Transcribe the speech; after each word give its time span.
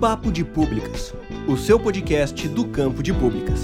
Papo 0.00 0.30
de 0.30 0.44
Públicas, 0.44 1.12
o 1.48 1.56
seu 1.56 1.76
podcast 1.76 2.46
do 2.46 2.68
campo 2.68 3.02
de 3.02 3.12
públicas. 3.12 3.62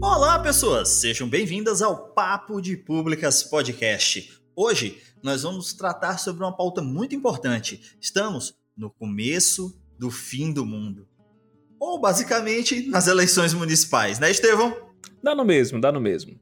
Olá, 0.00 0.38
pessoas! 0.38 0.88
Sejam 0.88 1.28
bem-vindas 1.28 1.82
ao 1.82 2.08
Papo 2.14 2.62
de 2.62 2.74
Públicas 2.74 3.42
Podcast. 3.42 4.40
Hoje 4.56 4.98
nós 5.22 5.42
vamos 5.42 5.74
tratar 5.74 6.16
sobre 6.16 6.42
uma 6.42 6.56
pauta 6.56 6.80
muito 6.80 7.14
importante. 7.14 7.94
Estamos 8.00 8.54
no 8.74 8.88
começo 8.88 9.78
do 9.98 10.10
fim 10.10 10.54
do 10.54 10.64
mundo. 10.64 11.06
Ou 11.78 12.00
basicamente 12.00 12.88
nas 12.88 13.08
eleições 13.08 13.52
municipais, 13.52 14.18
né, 14.18 14.30
Estevão? 14.30 14.74
Dá 15.22 15.34
no 15.34 15.44
mesmo, 15.44 15.78
dá 15.78 15.92
no 15.92 16.00
mesmo. 16.00 16.40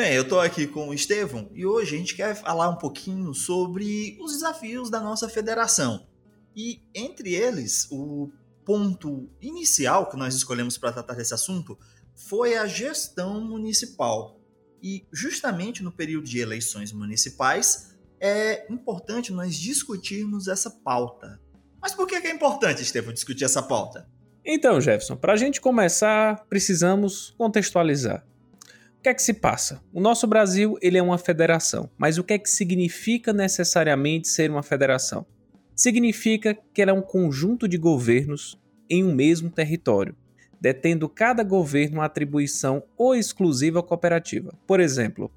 Bem, 0.00 0.14
eu 0.14 0.22
estou 0.22 0.40
aqui 0.40 0.66
com 0.66 0.88
o 0.88 0.94
Estevão 0.94 1.50
e 1.52 1.66
hoje 1.66 1.94
a 1.94 1.98
gente 1.98 2.16
quer 2.16 2.34
falar 2.34 2.70
um 2.70 2.76
pouquinho 2.76 3.34
sobre 3.34 4.16
os 4.18 4.32
desafios 4.32 4.88
da 4.88 4.98
nossa 4.98 5.28
federação. 5.28 6.06
E 6.56 6.80
entre 6.94 7.34
eles, 7.34 7.86
o 7.90 8.32
ponto 8.64 9.28
inicial 9.42 10.08
que 10.08 10.16
nós 10.16 10.34
escolhemos 10.34 10.78
para 10.78 10.90
tratar 10.90 11.12
desse 11.12 11.34
assunto 11.34 11.78
foi 12.14 12.56
a 12.56 12.66
gestão 12.66 13.42
municipal. 13.42 14.40
E 14.82 15.04
justamente 15.12 15.82
no 15.82 15.92
período 15.92 16.24
de 16.24 16.38
eleições 16.38 16.92
municipais 16.92 17.94
é 18.18 18.72
importante 18.72 19.34
nós 19.34 19.54
discutirmos 19.54 20.48
essa 20.48 20.70
pauta. 20.70 21.38
Mas 21.78 21.92
por 21.92 22.06
que 22.06 22.14
é 22.14 22.30
importante, 22.30 22.80
Estevão, 22.80 23.12
discutir 23.12 23.44
essa 23.44 23.62
pauta? 23.62 24.08
Então, 24.42 24.80
Jefferson, 24.80 25.16
para 25.16 25.34
a 25.34 25.36
gente 25.36 25.60
começar, 25.60 26.46
precisamos 26.48 27.34
contextualizar. 27.36 28.29
O 29.00 29.02
que 29.02 29.08
é 29.08 29.14
que 29.14 29.22
se 29.22 29.32
passa? 29.32 29.82
O 29.94 29.98
nosso 29.98 30.26
Brasil 30.26 30.76
ele 30.82 30.98
é 30.98 31.02
uma 31.02 31.16
federação, 31.16 31.88
mas 31.96 32.18
o 32.18 32.22
que 32.22 32.34
é 32.34 32.38
que 32.38 32.50
significa 32.50 33.32
necessariamente 33.32 34.28
ser 34.28 34.50
uma 34.50 34.62
federação? 34.62 35.24
Significa 35.74 36.54
que 36.74 36.82
ela 36.82 36.90
é 36.90 36.94
um 36.94 37.00
conjunto 37.00 37.66
de 37.66 37.78
governos 37.78 38.60
em 38.90 39.02
um 39.02 39.14
mesmo 39.14 39.48
território, 39.48 40.14
detendo 40.60 41.08
cada 41.08 41.42
governo 41.42 41.96
uma 41.96 42.04
atribuição 42.04 42.82
ou 42.94 43.14
exclusiva 43.14 43.82
cooperativa. 43.82 44.52
Por 44.66 44.80
exemplo, 44.80 45.32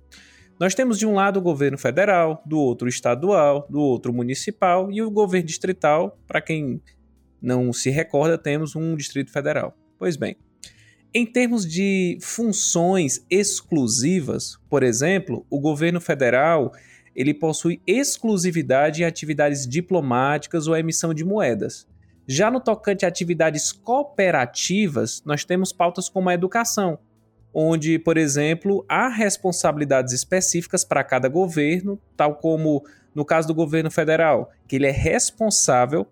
nós 0.60 0.76
temos 0.76 1.00
de 1.00 1.08
um 1.08 1.14
lado 1.14 1.38
o 1.38 1.42
governo 1.42 1.78
federal, 1.78 2.44
do 2.46 2.60
outro 2.60 2.90
estadual, 2.90 3.66
do 3.70 3.80
outro 3.80 4.12
municipal 4.12 4.92
e 4.92 5.02
o 5.02 5.10
governo 5.10 5.48
distrital. 5.48 6.20
Para 6.28 6.42
quem 6.42 6.82
não 7.42 7.72
se 7.72 7.90
recorda, 7.90 8.38
temos 8.38 8.76
um 8.76 8.94
distrito 8.98 9.32
federal. 9.32 9.74
Pois 9.98 10.18
bem, 10.18 10.36
em 11.14 11.26
termos 11.26 11.66
de 11.66 12.18
funções 12.22 13.24
exclusivas, 13.30 14.58
por 14.70 14.82
exemplo, 14.82 15.46
o 15.50 15.60
governo 15.60 16.02
federal 16.02 16.72
ele 17.16 17.34
possui 17.34 17.80
exclusividade 17.86 19.04
em 19.04 19.06
atividades 19.06 19.68
diplomáticas 19.68 20.68
ou 20.68 20.76
emissão 20.76 21.14
de 21.14 21.24
moedas. 21.24 21.88
Já 22.28 22.50
no 22.50 22.60
tocante 22.60 23.06
a 23.06 23.08
atividades 23.08 23.72
cooperativas, 23.72 25.22
nós 25.24 25.46
temos 25.46 25.72
pautas 25.72 26.10
como 26.10 26.30
a 26.30 26.34
educação, 26.34 26.98
onde, 27.54 28.00
por 28.00 28.18
exemplo, 28.18 28.84
há 28.90 29.10
responsabilidades 29.10 30.14
específicas 30.14 30.84
para 30.84 31.04
cada 31.04 31.30
governo, 31.30 32.00
tal 32.18 32.38
como 32.38 32.84
no 33.14 33.24
caso 33.24 33.48
do 33.48 33.54
governo 33.54 33.92
federal, 33.92 34.52
que 34.68 34.78
ele 34.78 34.88
é 34.88 34.92
responsável 34.92 36.08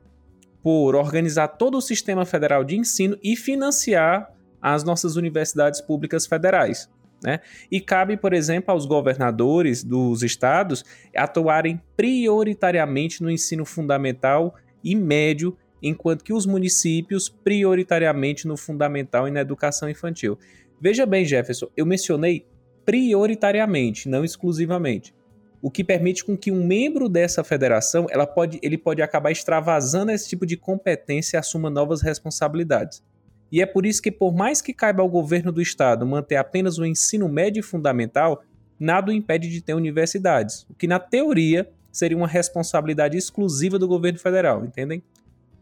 por 0.61 0.95
organizar 0.95 1.47
todo 1.47 1.75
o 1.75 1.81
sistema 1.81 2.25
federal 2.25 2.63
de 2.63 2.77
ensino 2.77 3.17
e 3.23 3.35
financiar 3.35 4.31
às 4.61 4.83
nossas 4.83 5.15
universidades 5.15 5.81
públicas 5.81 6.25
federais. 6.25 6.89
Né? 7.23 7.39
E 7.71 7.79
cabe, 7.79 8.17
por 8.17 8.33
exemplo, 8.33 8.71
aos 8.71 8.85
governadores 8.85 9.83
dos 9.83 10.23
estados 10.23 10.83
atuarem 11.15 11.81
prioritariamente 11.95 13.21
no 13.21 13.29
ensino 13.29 13.63
fundamental 13.63 14.55
e 14.83 14.95
médio, 14.95 15.55
enquanto 15.81 16.23
que 16.23 16.33
os 16.33 16.45
municípios 16.45 17.29
prioritariamente 17.29 18.47
no 18.47 18.57
fundamental 18.57 19.27
e 19.27 19.31
na 19.31 19.41
educação 19.41 19.89
infantil. 19.89 20.38
Veja 20.79 21.05
bem, 21.05 21.23
Jefferson, 21.23 21.67
eu 21.77 21.85
mencionei 21.85 22.47
prioritariamente, 22.83 24.09
não 24.09 24.25
exclusivamente. 24.25 25.13
O 25.61 25.69
que 25.69 25.83
permite 25.83 26.25
com 26.25 26.35
que 26.35 26.51
um 26.51 26.66
membro 26.66 27.07
dessa 27.07 27.44
federação 27.44 28.07
ela 28.09 28.25
pode, 28.25 28.59
ele 28.63 28.79
pode 28.79 29.00
acabar 29.00 29.31
extravasando 29.31 30.11
esse 30.11 30.27
tipo 30.27 30.44
de 30.44 30.57
competência 30.57 31.38
e 31.38 31.39
assuma 31.39 31.69
novas 31.69 32.01
responsabilidades. 32.01 33.03
E 33.51 33.62
é 33.62 33.66
por 33.66 33.85
isso 33.85 34.01
que, 34.01 34.12
por 34.12 34.34
mais 34.34 34.62
que 34.62 34.73
caiba 34.73 35.01
ao 35.01 35.09
governo 35.09 35.51
do 35.51 35.62
estado 35.62 36.06
manter 36.06 36.38
apenas 36.38 36.78
o 36.78 36.85
ensino 36.85 37.28
médio 37.28 37.59
e 37.59 37.63
fundamental, 37.63 38.44
nada 38.79 39.12
o 39.12 39.13
impede 39.13 39.50
de 39.50 39.62
ter 39.62 39.73
universidades, 39.73 40.66
o 40.69 40.73
que 40.73 40.88
na 40.88 41.00
teoria 41.00 41.69
seria 41.91 42.17
uma 42.17 42.28
responsabilidade 42.28 43.17
exclusiva 43.17 43.78
do 43.78 43.88
governo 43.88 44.17
federal, 44.17 44.63
entendem? 44.63 45.03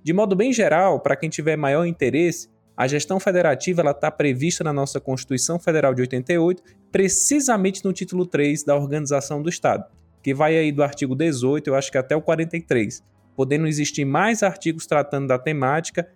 De 0.03 0.13
modo 0.13 0.35
bem 0.35 0.53
geral, 0.53 0.99
para 0.99 1.15
quem 1.15 1.29
tiver 1.29 1.57
maior 1.57 1.85
interesse, 1.85 2.47
a 2.77 2.87
gestão 2.87 3.19
federativa 3.19 3.81
está 3.89 4.09
prevista 4.09 4.63
na 4.63 4.71
nossa 4.71 5.01
Constituição 5.01 5.59
Federal 5.59 5.93
de 5.93 6.01
88, 6.01 6.63
precisamente 6.89 7.83
no 7.83 7.91
título 7.91 8.25
3 8.25 8.63
da 8.63 8.75
Organização 8.75 9.41
do 9.41 9.49
Estado, 9.49 9.83
que 10.23 10.33
vai 10.33 10.55
aí 10.55 10.71
do 10.71 10.81
artigo 10.81 11.13
18, 11.13 11.67
eu 11.67 11.75
acho 11.75 11.91
que 11.91 11.97
até 11.97 12.15
o 12.15 12.21
43, 12.21 13.03
podendo 13.35 13.67
existir 13.67 14.05
mais 14.05 14.43
artigos 14.43 14.85
tratando 14.85 15.27
da 15.27 15.37
temática 15.37 16.07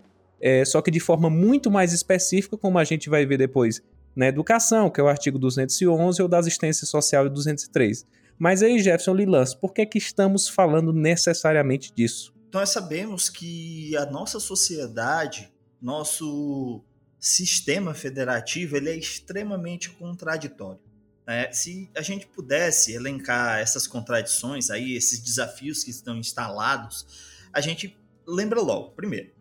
é, 0.46 0.66
só 0.66 0.82
que 0.82 0.92
de 0.92 1.00
forma 1.00 1.30
muito 1.30 1.72
mais 1.72 1.94
específica, 1.94 2.58
como 2.58 2.78
a 2.78 2.84
gente 2.84 3.10
vai 3.10 3.26
ver 3.26 3.38
depois 3.38 3.82
na 4.14 4.28
educação, 4.28 4.90
que 4.90 5.00
é 5.00 5.04
o 5.04 5.08
artigo 5.08 5.40
211, 5.40 6.22
ou 6.22 6.28
da 6.28 6.38
assistência 6.38 6.86
social 6.86 7.30
203. 7.30 8.06
Mas 8.38 8.62
aí, 8.62 8.78
Jefferson 8.78 9.14
Lilans, 9.14 9.56
por 9.56 9.74
que, 9.74 9.86
que 9.86 9.98
estamos 9.98 10.50
falando 10.50 10.92
necessariamente 10.92 11.94
disso? 11.96 12.34
Então, 12.50 12.60
nós 12.60 12.72
sabemos 12.72 13.30
que 13.30 13.96
a 13.96 14.06
nossa 14.06 14.38
sociedade, 14.38 15.50
nosso 15.82 16.84
sistema 17.18 17.94
federativo, 17.94 18.76
ele 18.76 18.90
é 18.90 18.98
extremamente 18.98 19.92
contraditório. 19.92 20.82
É, 21.26 21.50
se 21.54 21.90
a 21.96 22.02
gente 22.02 22.28
pudesse 22.28 22.92
elencar 22.92 23.60
essas 23.60 23.88
contradições 23.88 24.70
aí, 24.70 24.94
esses 24.94 25.20
desafios 25.20 25.86
que 25.86 25.90
estão 25.90 26.18
instalados, 26.18 27.08
a 27.54 27.62
gente 27.62 27.98
lembra 28.28 28.60
logo, 28.60 28.90
primeiro, 28.90 29.32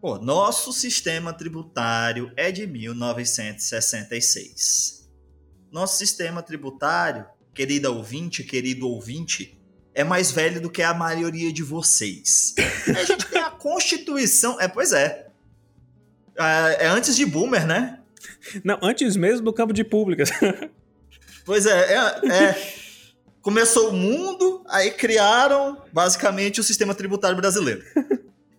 Pô, 0.00 0.18
nosso 0.18 0.72
sistema 0.72 1.32
tributário 1.32 2.32
é 2.36 2.50
de 2.52 2.66
1966. 2.66 5.08
Nosso 5.72 5.96
sistema 5.98 6.42
tributário, 6.42 7.24
querida 7.54 7.90
ouvinte, 7.90 8.44
querido 8.44 8.88
ouvinte, 8.88 9.58
é 9.94 10.04
mais 10.04 10.30
velho 10.30 10.60
do 10.60 10.68
que 10.70 10.82
a 10.82 10.92
maioria 10.92 11.50
de 11.52 11.62
vocês. 11.62 12.54
A 12.88 13.04
gente 13.04 13.26
tem 13.26 13.40
a 13.40 13.50
Constituição. 13.50 14.60
É, 14.60 14.68
pois 14.68 14.92
é. 14.92 15.28
É, 16.38 16.84
é 16.84 16.88
antes 16.88 17.16
de 17.16 17.24
Boomer, 17.24 17.66
né? 17.66 18.00
Não, 18.62 18.78
antes 18.82 19.16
mesmo 19.16 19.42
do 19.44 19.52
campo 19.52 19.72
de 19.72 19.84
públicas. 19.84 20.30
Pois 21.46 21.64
é, 21.64 21.94
é, 21.94 22.28
é, 22.28 22.74
Começou 23.40 23.90
o 23.90 23.92
mundo, 23.92 24.64
aí 24.68 24.90
criaram 24.90 25.80
basicamente 25.92 26.60
o 26.60 26.64
sistema 26.64 26.92
tributário 26.92 27.36
brasileiro. 27.36 27.84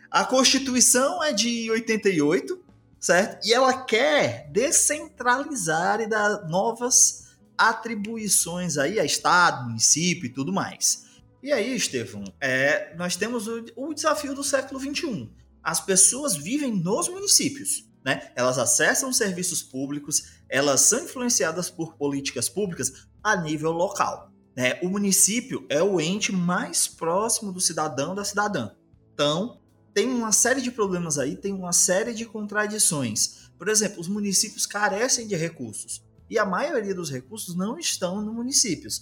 A 0.10 0.24
Constituição 0.24 1.24
é 1.24 1.34
de 1.34 1.70
88, 1.70 2.60
certo? 3.00 3.46
E 3.46 3.54
ela 3.54 3.84
quer 3.84 4.50
descentralizar 4.52 6.00
e 6.02 6.08
dar 6.08 6.48
novas 6.48 7.28
atribuições 7.58 8.78
aí 8.78 9.00
a 9.00 9.06
Estado, 9.06 9.66
município 9.68 10.28
e 10.28 10.34
tudo 10.34 10.54
mais. 10.54 11.06
E 11.42 11.52
aí, 11.52 11.76
Estevão, 11.76 12.24
é, 12.40 12.96
nós 12.96 13.16
temos 13.16 13.48
o, 13.48 13.66
o 13.76 13.94
desafio 13.94 14.34
do 14.34 14.44
século 14.44 14.80
XXI. 14.80 15.30
As 15.64 15.80
pessoas 15.82 16.36
vivem 16.36 16.72
nos 16.74 17.10
municípios. 17.10 17.86
Né? 18.06 18.32
Elas 18.36 18.58
acessam 18.58 19.12
serviços 19.12 19.62
públicos, 19.62 20.40
elas 20.48 20.82
são 20.82 21.04
influenciadas 21.04 21.70
por 21.70 21.96
políticas 21.96 22.48
públicas 22.48 23.08
a 23.22 23.36
nível 23.36 23.72
local. 23.72 24.32
Né? 24.56 24.80
O 24.82 24.88
município 24.88 25.66
é 25.70 25.84
o 25.84 26.00
ente 26.00 26.32
mais 26.32 26.88
próximo 26.88 27.52
do 27.52 27.60
cidadão 27.60 28.16
da 28.16 28.24
cidadã. 28.24 28.72
Então, 29.14 29.60
tem 29.98 30.08
uma 30.08 30.32
série 30.32 30.62
de 30.62 30.70
problemas 30.70 31.18
aí, 31.18 31.36
tem 31.36 31.52
uma 31.52 31.74
série 31.74 32.14
de 32.14 32.24
contradições. 32.24 33.50
Por 33.58 33.68
exemplo, 33.68 34.00
os 34.00 34.08
municípios 34.08 34.68
carecem 34.68 35.26
de 35.26 35.36
recursos 35.36 36.04
e 36.30 36.38
a 36.38 36.46
maioria 36.46 36.94
dos 36.94 37.10
recursos 37.10 37.56
não 37.56 37.80
estão 37.80 38.22
nos 38.22 38.32
municípios. 38.32 39.02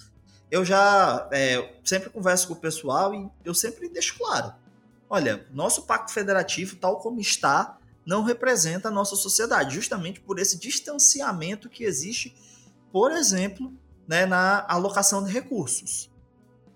Eu 0.49 0.63
já 0.63 1.27
é, 1.33 1.81
sempre 1.83 2.09
converso 2.09 2.47
com 2.47 2.53
o 2.53 2.55
pessoal 2.55 3.13
e 3.13 3.29
eu 3.43 3.53
sempre 3.53 3.89
deixo 3.89 4.17
claro: 4.17 4.53
olha, 5.09 5.45
nosso 5.51 5.81
pacto 5.81 6.13
federativo, 6.13 6.77
tal 6.77 6.99
como 6.99 7.19
está, 7.19 7.77
não 8.05 8.23
representa 8.23 8.87
a 8.87 8.91
nossa 8.91 9.17
sociedade, 9.17 9.75
justamente 9.75 10.21
por 10.21 10.39
esse 10.39 10.57
distanciamento 10.57 11.67
que 11.67 11.83
existe, 11.83 12.33
por 12.89 13.11
exemplo, 13.11 13.73
né, 14.07 14.25
na 14.25 14.65
alocação 14.69 15.21
de 15.25 15.29
recursos. 15.29 16.09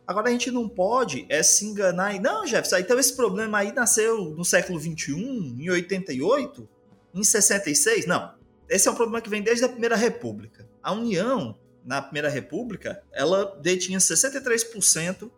Agora 0.10 0.28
a 0.28 0.32
gente 0.32 0.50
não 0.50 0.68
pode 0.68 1.28
é 1.30 1.44
se 1.44 1.64
enganar 1.64 2.16
e 2.16 2.20
não, 2.20 2.44
Jefferson, 2.44 2.78
então 2.78 2.98
esse 2.98 3.16
problema 3.16 3.60
aí 3.60 3.72
nasceu 3.72 4.32
no 4.32 4.44
século 4.44 4.80
21, 4.80 5.16
em 5.60 5.70
88, 5.70 6.68
em 7.14 7.24
66? 7.24 8.08
Não. 8.08 8.34
Esse 8.68 8.88
é 8.88 8.92
um 8.92 8.96
problema 8.96 9.22
que 9.22 9.30
vem 9.30 9.44
desde 9.44 9.66
a 9.66 9.70
Primeira 9.70 9.96
República. 9.96 10.68
A 10.82 10.94
União, 10.94 11.56
na 11.86 12.02
Primeira 12.02 12.28
República, 12.28 13.04
ela 13.14 13.56
detinha 13.62 14.00
63% 14.00 15.30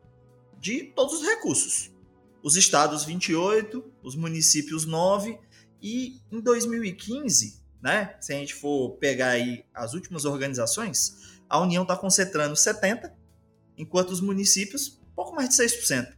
de 0.57 0.83
todos 0.95 1.19
os 1.19 1.27
recursos. 1.27 1.91
Os 2.41 2.55
estados 2.55 3.03
28, 3.03 3.83
os 4.01 4.15
municípios 4.15 4.85
9 4.85 5.37
e 5.81 6.21
em 6.31 6.39
2015, 6.39 7.61
né, 7.83 8.15
se 8.21 8.31
a 8.31 8.37
gente 8.37 8.55
for 8.55 8.91
pegar 8.91 9.31
aí 9.31 9.65
as 9.73 9.93
últimas 9.93 10.23
organizações, 10.23 11.41
a 11.49 11.59
União 11.59 11.83
está 11.83 11.97
concentrando 11.97 12.55
70, 12.55 13.19
enquanto 13.77 14.11
os 14.11 14.21
municípios 14.21 14.99
pouco 15.15 15.35
mais 15.35 15.49
de 15.49 15.55
6%. 15.55 16.13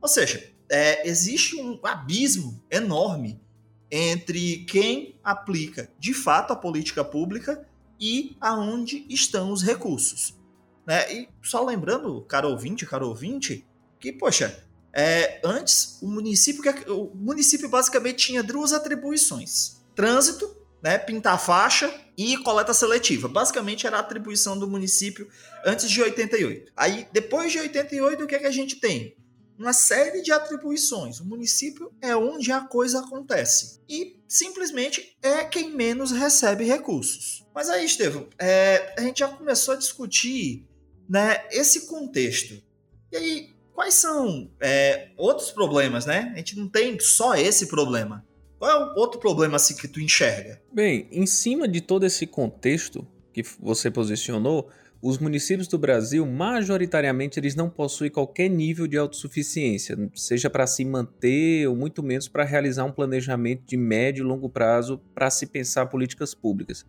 Ou 0.00 0.08
seja, 0.08 0.52
é, 0.70 1.08
existe 1.08 1.60
um 1.60 1.78
abismo 1.82 2.62
enorme 2.70 3.40
entre 3.90 4.64
quem 4.64 5.18
aplica 5.24 5.90
de 5.98 6.12
fato 6.12 6.52
a 6.52 6.56
política 6.56 7.04
pública 7.04 7.66
e 8.00 8.36
aonde 8.40 9.06
estão 9.08 9.50
os 9.50 9.62
recursos. 9.62 10.38
Né? 10.86 11.12
E 11.12 11.28
só 11.42 11.64
lembrando, 11.64 12.22
caro 12.22 12.48
ouvinte, 12.48 12.86
caro 12.86 13.08
ouvinte, 13.08 13.66
que, 13.98 14.12
poxa, 14.12 14.64
é, 14.92 15.40
antes 15.44 15.98
o 16.00 16.08
município, 16.08 16.62
o 16.88 17.14
município 17.14 17.68
basicamente 17.68 18.26
tinha 18.26 18.42
duas 18.42 18.72
atribuições: 18.72 19.82
trânsito, 19.94 20.56
né, 20.82 20.98
pintar 20.98 21.40
faixa 21.40 21.92
e 22.16 22.36
coleta 22.38 22.74
seletiva. 22.74 23.28
Basicamente 23.28 23.86
era 23.86 23.96
a 23.96 24.00
atribuição 24.00 24.58
do 24.58 24.68
município 24.68 25.28
antes 25.64 25.90
de 25.90 26.02
88. 26.02 26.72
Aí, 26.76 27.06
depois 27.12 27.52
de 27.52 27.58
88, 27.58 28.24
o 28.24 28.26
que, 28.26 28.34
é 28.34 28.38
que 28.38 28.46
a 28.46 28.50
gente 28.50 28.76
tem? 28.76 29.16
uma 29.58 29.72
série 29.72 30.22
de 30.22 30.30
atribuições. 30.30 31.18
O 31.18 31.26
município 31.26 31.92
é 32.00 32.14
onde 32.14 32.52
a 32.52 32.60
coisa 32.60 33.00
acontece. 33.00 33.80
E 33.88 34.20
simplesmente 34.28 35.16
é 35.20 35.44
quem 35.44 35.74
menos 35.74 36.12
recebe 36.12 36.64
recursos. 36.64 37.44
Mas 37.52 37.68
aí, 37.68 37.84
Estevam, 37.84 38.28
é, 38.38 38.94
a 38.96 39.02
gente 39.02 39.18
já 39.18 39.28
começou 39.28 39.74
a 39.74 39.76
discutir 39.76 40.64
né, 41.08 41.44
esse 41.50 41.86
contexto. 41.88 42.62
E 43.10 43.16
aí, 43.16 43.56
quais 43.74 43.94
são 43.94 44.48
é, 44.60 45.10
outros 45.16 45.50
problemas, 45.50 46.06
né? 46.06 46.30
A 46.34 46.38
gente 46.38 46.56
não 46.56 46.68
tem 46.68 46.98
só 47.00 47.34
esse 47.34 47.66
problema. 47.66 48.24
Qual 48.58 48.70
é 48.70 48.74
o 48.76 48.98
outro 48.98 49.20
problema 49.20 49.56
assim, 49.56 49.76
que 49.76 49.86
tu 49.86 50.00
enxerga? 50.00 50.60
Bem, 50.72 51.06
em 51.12 51.26
cima 51.26 51.68
de 51.68 51.80
todo 51.80 52.04
esse 52.04 52.26
contexto 52.26 53.06
que 53.32 53.42
você 53.60 53.90
posicionou, 53.90 54.68
os 55.00 55.18
municípios 55.18 55.68
do 55.68 55.78
Brasil, 55.78 56.26
majoritariamente, 56.26 57.38
eles 57.38 57.54
não 57.54 57.70
possuem 57.70 58.10
qualquer 58.10 58.48
nível 58.48 58.88
de 58.88 58.96
autossuficiência, 58.96 59.96
seja 60.12 60.50
para 60.50 60.66
se 60.66 60.84
manter 60.84 61.68
ou 61.68 61.76
muito 61.76 62.02
menos 62.02 62.26
para 62.26 62.42
realizar 62.42 62.84
um 62.84 62.90
planejamento 62.90 63.62
de 63.64 63.76
médio 63.76 64.24
e 64.24 64.26
longo 64.26 64.48
prazo 64.48 65.00
para 65.14 65.30
se 65.30 65.46
pensar 65.46 65.86
políticas 65.86 66.34
públicas. 66.34 66.84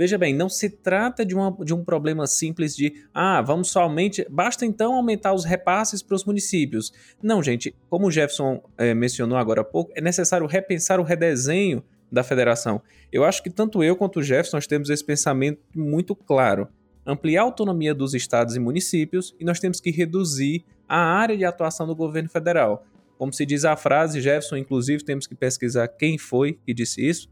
Veja 0.00 0.16
bem, 0.16 0.34
não 0.34 0.48
se 0.48 0.70
trata 0.70 1.26
de, 1.26 1.34
uma, 1.34 1.54
de 1.62 1.74
um 1.74 1.84
problema 1.84 2.26
simples 2.26 2.74
de, 2.74 3.04
ah, 3.12 3.42
vamos 3.42 3.68
somente, 3.70 4.26
basta 4.30 4.64
então 4.64 4.94
aumentar 4.94 5.34
os 5.34 5.44
repasses 5.44 6.02
para 6.02 6.14
os 6.14 6.24
municípios. 6.24 6.90
Não, 7.22 7.42
gente, 7.42 7.76
como 7.90 8.06
o 8.06 8.10
Jefferson 8.10 8.62
é, 8.78 8.94
mencionou 8.94 9.36
agora 9.36 9.60
há 9.60 9.64
pouco, 9.64 9.92
é 9.94 10.00
necessário 10.00 10.46
repensar 10.46 11.00
o 11.00 11.02
redesenho 11.02 11.84
da 12.10 12.22
federação. 12.22 12.80
Eu 13.12 13.24
acho 13.24 13.42
que 13.42 13.50
tanto 13.50 13.84
eu 13.84 13.94
quanto 13.94 14.20
o 14.20 14.22
Jefferson 14.22 14.56
nós 14.56 14.66
temos 14.66 14.88
esse 14.88 15.04
pensamento 15.04 15.60
muito 15.76 16.16
claro 16.16 16.66
ampliar 17.04 17.42
a 17.42 17.44
autonomia 17.44 17.94
dos 17.94 18.14
estados 18.14 18.56
e 18.56 18.58
municípios 18.58 19.36
e 19.38 19.44
nós 19.44 19.60
temos 19.60 19.82
que 19.82 19.90
reduzir 19.90 20.64
a 20.88 20.96
área 20.96 21.36
de 21.36 21.44
atuação 21.44 21.86
do 21.86 21.94
governo 21.94 22.30
federal. 22.30 22.86
Como 23.18 23.34
se 23.34 23.44
diz 23.44 23.66
a 23.66 23.76
frase, 23.76 24.22
Jefferson, 24.22 24.56
inclusive, 24.56 25.04
temos 25.04 25.26
que 25.26 25.34
pesquisar 25.34 25.88
quem 25.88 26.16
foi 26.16 26.58
que 26.64 26.72
disse 26.72 27.06
isso. 27.06 27.28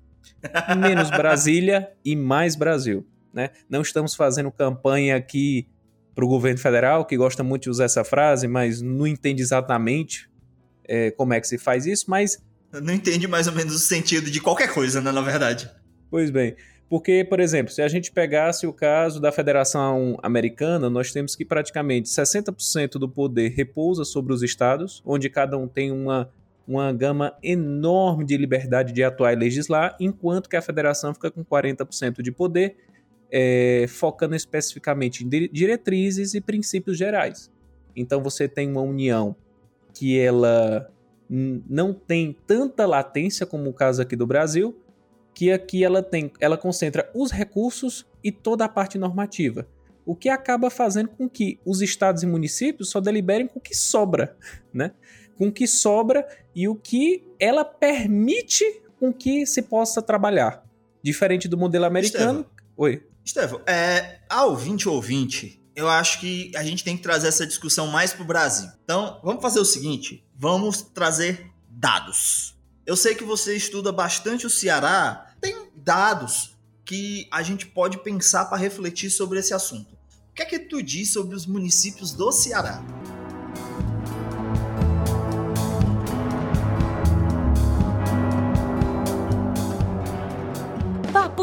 Menos 0.78 1.10
Brasília 1.10 1.90
e 2.04 2.14
mais 2.14 2.54
Brasil. 2.56 3.06
Né? 3.32 3.50
Não 3.68 3.82
estamos 3.82 4.14
fazendo 4.14 4.50
campanha 4.50 5.16
aqui 5.16 5.68
para 6.14 6.24
o 6.24 6.28
governo 6.28 6.58
federal, 6.58 7.04
que 7.04 7.16
gosta 7.16 7.44
muito 7.44 7.64
de 7.64 7.70
usar 7.70 7.84
essa 7.84 8.02
frase, 8.02 8.48
mas 8.48 8.82
não 8.82 9.06
entende 9.06 9.40
exatamente 9.40 10.28
é, 10.84 11.10
como 11.12 11.32
é 11.32 11.40
que 11.40 11.46
se 11.46 11.58
faz 11.58 11.86
isso, 11.86 12.06
mas. 12.08 12.42
Não 12.72 12.92
entende 12.92 13.28
mais 13.28 13.46
ou 13.46 13.52
menos 13.52 13.74
o 13.74 13.78
sentido 13.78 14.30
de 14.30 14.40
qualquer 14.40 14.72
coisa, 14.74 15.00
né, 15.00 15.12
na 15.12 15.20
verdade. 15.20 15.70
Pois 16.10 16.30
bem. 16.30 16.56
Porque, 16.88 17.24
por 17.24 17.38
exemplo, 17.38 17.72
se 17.72 17.82
a 17.82 17.88
gente 17.88 18.10
pegasse 18.10 18.66
o 18.66 18.72
caso 18.72 19.20
da 19.20 19.30
Federação 19.30 20.18
Americana, 20.22 20.88
nós 20.88 21.12
temos 21.12 21.36
que 21.36 21.44
praticamente 21.44 22.08
60% 22.08 22.92
do 22.92 23.08
poder 23.08 23.50
repousa 23.50 24.04
sobre 24.04 24.32
os 24.32 24.42
estados, 24.42 25.02
onde 25.04 25.28
cada 25.28 25.58
um 25.58 25.68
tem 25.68 25.92
uma, 25.92 26.32
uma 26.68 26.92
gama 26.92 27.34
enorme 27.42 28.26
de 28.26 28.36
liberdade 28.36 28.92
de 28.92 29.02
atuar 29.02 29.32
e 29.32 29.36
legislar, 29.36 29.96
enquanto 29.98 30.50
que 30.50 30.56
a 30.56 30.60
federação 30.60 31.14
fica 31.14 31.30
com 31.30 31.42
40% 31.42 32.20
de 32.20 32.30
poder, 32.30 32.76
é, 33.32 33.86
focando 33.88 34.36
especificamente 34.36 35.24
em 35.24 35.28
diretrizes 35.28 36.34
e 36.34 36.40
princípios 36.42 36.98
gerais. 36.98 37.50
Então 37.96 38.22
você 38.22 38.46
tem 38.46 38.70
uma 38.70 38.82
união 38.82 39.34
que 39.94 40.18
ela 40.18 40.92
não 41.30 41.92
tem 41.92 42.36
tanta 42.46 42.86
latência 42.86 43.44
como 43.44 43.70
o 43.70 43.72
caso 43.72 44.00
aqui 44.02 44.14
do 44.14 44.26
Brasil, 44.26 44.78
que 45.34 45.50
aqui 45.50 45.84
ela 45.84 46.02
tem, 46.02 46.30
ela 46.38 46.56
concentra 46.56 47.10
os 47.14 47.30
recursos 47.30 48.06
e 48.22 48.30
toda 48.30 48.64
a 48.64 48.68
parte 48.68 48.98
normativa, 48.98 49.66
o 50.04 50.14
que 50.14 50.28
acaba 50.28 50.70
fazendo 50.70 51.08
com 51.10 51.28
que 51.28 51.58
os 51.64 51.80
estados 51.80 52.22
e 52.22 52.26
municípios 52.26 52.90
só 52.90 53.00
deliberem 53.00 53.46
com 53.46 53.58
o 53.58 53.62
que 53.62 53.74
sobra, 53.74 54.36
né? 54.72 54.92
Com 55.38 55.48
o 55.48 55.52
que 55.52 55.66
sobra 55.66 56.26
e 56.54 56.68
o 56.68 56.74
que 56.74 57.24
ela 57.38 57.64
permite 57.64 58.64
com 58.98 59.12
que 59.12 59.46
se 59.46 59.62
possa 59.62 60.02
trabalhar. 60.02 60.62
Diferente 61.02 61.46
do 61.48 61.56
modelo 61.56 61.84
americano. 61.84 62.40
Estevão, 62.40 62.46
Oi. 62.76 63.06
Estevão, 63.24 63.60
é, 63.66 64.18
ao 64.28 64.56
20 64.56 64.88
ou 64.88 65.00
20, 65.00 65.62
eu 65.76 65.88
acho 65.88 66.18
que 66.18 66.50
a 66.56 66.64
gente 66.64 66.82
tem 66.82 66.96
que 66.96 67.02
trazer 67.02 67.28
essa 67.28 67.46
discussão 67.46 67.86
mais 67.86 68.12
para 68.12 68.22
o 68.22 68.26
Brasil. 68.26 68.68
Então, 68.82 69.20
vamos 69.22 69.40
fazer 69.40 69.60
o 69.60 69.64
seguinte: 69.64 70.26
vamos 70.36 70.82
trazer 70.82 71.46
dados. 71.70 72.56
Eu 72.84 72.96
sei 72.96 73.14
que 73.14 73.22
você 73.22 73.54
estuda 73.54 73.92
bastante 73.92 74.44
o 74.44 74.50
Ceará 74.50 75.28
tem 75.40 75.70
dados 75.76 76.56
que 76.84 77.28
a 77.30 77.42
gente 77.42 77.66
pode 77.66 77.98
pensar 77.98 78.46
para 78.46 78.56
refletir 78.56 79.10
sobre 79.10 79.38
esse 79.38 79.54
assunto. 79.54 79.94
O 80.30 80.34
que 80.34 80.42
é 80.42 80.46
que 80.46 80.58
tu 80.58 80.82
diz 80.82 81.12
sobre 81.12 81.36
os 81.36 81.46
municípios 81.46 82.12
do 82.12 82.32
Ceará? 82.32 82.82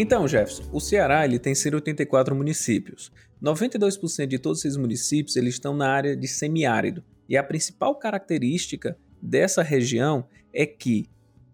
Então, 0.00 0.28
Jefferson, 0.28 0.62
o 0.72 0.78
Ceará 0.78 1.24
ele 1.24 1.40
tem 1.40 1.56
184 1.56 2.32
municípios. 2.32 3.10
92% 3.42 4.28
de 4.28 4.38
todos 4.38 4.64
esses 4.64 4.76
municípios 4.76 5.34
eles 5.34 5.54
estão 5.54 5.74
na 5.74 5.90
área 5.90 6.16
de 6.16 6.28
semiárido. 6.28 7.02
E 7.28 7.36
a 7.36 7.42
principal 7.42 7.96
característica 7.96 8.96
dessa 9.20 9.60
região 9.60 10.28
é 10.54 10.64
que 10.64 11.10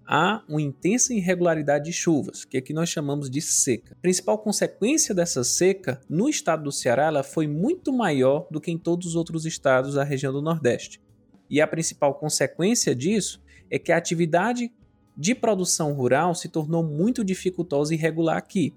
há 0.06 0.44
uma 0.46 0.60
intensa 0.60 1.14
irregularidade 1.14 1.86
de 1.86 1.92
chuvas, 1.94 2.44
que 2.44 2.58
aqui 2.58 2.74
nós 2.74 2.90
chamamos 2.90 3.30
de 3.30 3.40
seca. 3.40 3.96
A 3.98 4.02
principal 4.02 4.36
consequência 4.36 5.14
dessa 5.14 5.42
seca 5.42 5.98
no 6.06 6.28
estado 6.28 6.64
do 6.64 6.70
Ceará 6.70 7.06
ela 7.06 7.22
foi 7.22 7.48
muito 7.48 7.94
maior 7.94 8.46
do 8.50 8.60
que 8.60 8.70
em 8.70 8.76
todos 8.76 9.06
os 9.06 9.16
outros 9.16 9.46
estados 9.46 9.94
da 9.94 10.04
região 10.04 10.34
do 10.34 10.42
Nordeste. 10.42 11.00
E 11.48 11.62
a 11.62 11.66
principal 11.66 12.14
consequência 12.16 12.94
disso 12.94 13.42
é 13.70 13.78
que 13.78 13.90
a 13.90 13.96
atividade 13.96 14.70
de 15.16 15.34
produção 15.34 15.92
rural 15.92 16.34
se 16.34 16.48
tornou 16.48 16.82
muito 16.82 17.24
dificultosa 17.24 17.94
e 17.94 17.96
irregular 17.96 18.36
aqui, 18.36 18.74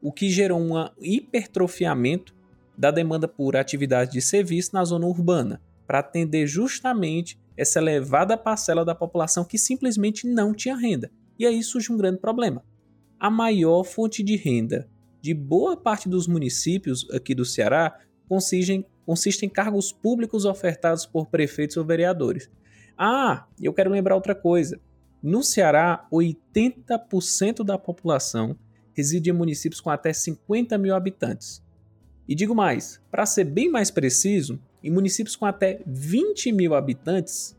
o 0.00 0.12
que 0.12 0.30
gerou 0.30 0.60
um 0.60 0.72
hipertrofiamento 1.00 2.34
da 2.76 2.90
demanda 2.90 3.28
por 3.28 3.56
atividade 3.56 4.12
de 4.12 4.20
serviço 4.20 4.70
na 4.72 4.84
zona 4.84 5.06
urbana, 5.06 5.60
para 5.86 6.00
atender 6.00 6.46
justamente 6.46 7.38
essa 7.56 7.78
elevada 7.78 8.36
parcela 8.36 8.84
da 8.84 8.94
população 8.94 9.44
que 9.44 9.58
simplesmente 9.58 10.26
não 10.26 10.52
tinha 10.52 10.76
renda. 10.76 11.10
E 11.38 11.46
aí 11.46 11.62
surge 11.62 11.92
um 11.92 11.96
grande 11.96 12.18
problema. 12.18 12.64
A 13.18 13.30
maior 13.30 13.84
fonte 13.84 14.22
de 14.22 14.36
renda 14.36 14.88
de 15.20 15.32
boa 15.32 15.76
parte 15.76 16.08
dos 16.08 16.26
municípios 16.26 17.08
aqui 17.10 17.34
do 17.34 17.44
Ceará 17.44 17.98
consiste 18.28 18.84
consiste 19.04 19.44
em 19.44 19.48
cargos 19.48 19.92
públicos 19.92 20.44
ofertados 20.44 21.04
por 21.06 21.26
prefeitos 21.26 21.76
ou 21.76 21.84
vereadores. 21.84 22.50
Ah, 22.96 23.46
eu 23.60 23.72
quero 23.72 23.90
lembrar 23.90 24.14
outra 24.14 24.34
coisa. 24.34 24.80
No 25.24 25.42
Ceará, 25.42 26.06
80% 26.12 27.64
da 27.64 27.76
população 27.78 28.54
reside 28.92 29.30
em 29.30 29.32
municípios 29.32 29.80
com 29.80 29.88
até 29.88 30.12
50 30.12 30.76
mil 30.76 30.94
habitantes. 30.94 31.64
E 32.28 32.34
digo 32.34 32.54
mais, 32.54 33.00
para 33.10 33.24
ser 33.24 33.44
bem 33.44 33.70
mais 33.70 33.90
preciso, 33.90 34.60
Em 34.82 34.90
municípios 34.90 35.34
com 35.34 35.46
até 35.46 35.80
20 35.86 36.52
mil 36.52 36.74
habitantes, 36.74 37.56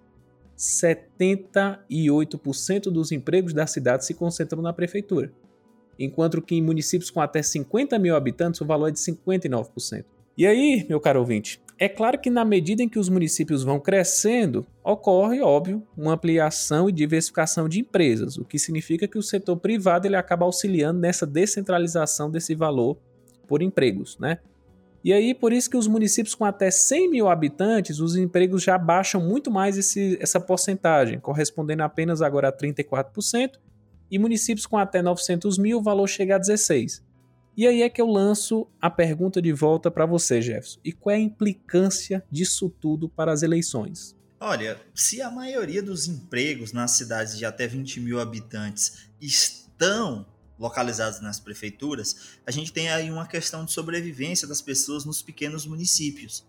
78% 0.56 2.92
dos 2.92 3.12
empregos 3.12 3.52
da 3.52 3.66
cidade 3.66 4.06
se 4.06 4.14
concentram 4.14 4.62
na 4.62 4.72
prefeitura, 4.72 5.34
enquanto 5.98 6.40
que 6.40 6.54
em 6.54 6.62
municípios 6.62 7.10
com 7.10 7.20
até 7.20 7.42
50 7.42 7.98
mil 7.98 8.16
habitantes 8.16 8.62
o 8.62 8.66
valor 8.66 8.90
é 8.90 8.92
de 8.92 9.00
59%. 9.00 10.06
E 10.38 10.46
aí, 10.46 10.86
meu 10.88 11.00
caro 11.00 11.20
ouvinte, 11.20 11.60
é 11.78 11.90
claro 11.90 12.18
que 12.18 12.30
na 12.30 12.46
medida 12.46 12.82
em 12.82 12.88
que 12.88 12.98
os 12.98 13.10
municípios 13.10 13.64
vão 13.64 13.80
crescendo, 13.80 14.66
ocorre, 14.84 15.42
óbvio, 15.42 15.84
uma 15.98 16.14
ampliação 16.14 16.90
e 16.90 16.92
diversificação 16.92 17.68
de 17.68 17.82
empresas, 17.82 18.38
o 18.38 18.46
que 18.46 18.58
significa 18.58 19.08
que 19.08 19.18
o 19.18 19.24
setor 19.24 19.58
privado 19.58 20.08
ele 20.08 20.16
acaba 20.16 20.46
auxiliando 20.46 21.00
nessa 21.00 21.26
descentralização 21.26 22.32
desse 22.32 22.56
valor 22.56 22.98
por 23.48 23.62
empregos, 23.62 24.18
né? 24.18 24.40
E 25.04 25.14
aí, 25.14 25.36
por 25.36 25.54
isso 25.54 25.70
que 25.70 25.78
os 25.78 25.88
municípios 25.88 26.34
com 26.34 26.46
até 26.46 26.72
100 26.72 27.12
mil 27.12 27.30
habitantes, 27.30 28.00
os 28.00 28.16
empregos 28.16 28.64
já 28.64 28.76
baixam 28.76 29.22
muito 29.22 29.52
mais 29.52 29.78
esse, 29.78 30.18
essa 30.20 30.40
porcentagem, 30.40 31.20
correspondendo 31.20 31.84
apenas 31.84 32.24
agora 32.24 32.50
a 32.50 32.52
34%, 32.52 33.60
e 34.10 34.18
municípios 34.18 34.66
com 34.66 34.78
até 34.78 35.04
900 35.04 35.60
mil, 35.60 35.78
o 35.78 35.84
valor 35.84 36.08
chega 36.08 36.38
a 36.38 36.40
16%. 36.40 37.05
E 37.58 37.66
aí 37.66 37.82
é 37.82 37.90
que 37.90 38.02
eu 38.02 38.08
lanço 38.08 38.68
a 38.82 38.90
pergunta 38.90 39.42
de 39.42 39.54
volta 39.54 39.90
para 39.90 40.06
você, 40.06 40.42
Jefferson. 40.42 40.80
E 40.84 40.92
qual 40.92 41.14
é 41.14 41.18
a 41.18 41.22
implicância 41.22 42.24
disso 42.30 42.70
tudo 42.70 43.08
para 43.08 43.32
as 43.32 43.44
eleições? 43.44 44.16
Olha, 44.40 44.80
se 44.94 45.22
a 45.22 45.32
maioria 45.32 45.82
dos 45.82 46.08
empregos 46.08 46.74
nas 46.74 46.92
cidades 46.92 47.38
de 47.38 47.46
até 47.46 47.66
20 47.66 48.02
mil 48.02 48.20
habitantes 48.20 49.08
estão 49.22 50.26
localizados 50.60 51.22
nas 51.22 51.40
prefeituras, 51.40 52.38
a 52.46 52.52
gente 52.52 52.74
tem 52.74 52.90
aí 52.90 53.10
uma 53.10 53.26
questão 53.26 53.64
de 53.64 53.72
sobrevivência 53.72 54.48
das 54.48 54.62
pessoas 54.62 55.06
nos 55.06 55.22
pequenos 55.22 55.66
municípios. 55.66 56.46